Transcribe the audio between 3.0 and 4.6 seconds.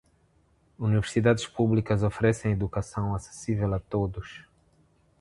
acessível a todos.